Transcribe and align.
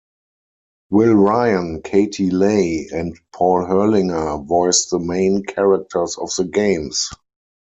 Will 0.89 1.13
Ryan, 1.13 1.83
Katie 1.83 2.31
Leigh, 2.31 2.87
and 2.91 3.15
Paul 3.35 3.67
Herlinger 3.67 4.43
voiced 4.47 4.89
the 4.89 4.97
main 4.97 5.43
characters 5.43 6.17
of 6.17 6.31
the 6.35 6.45
games. 6.45 7.11